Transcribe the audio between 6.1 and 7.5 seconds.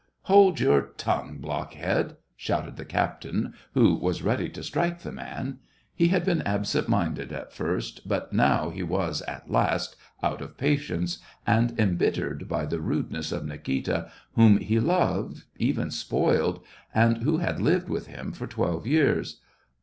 been absent minded